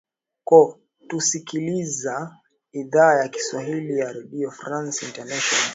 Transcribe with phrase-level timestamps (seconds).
[0.43, 0.69] ko
[1.07, 2.29] tusikiliza
[2.73, 5.69] idhaa ya kiswahili ya redio france international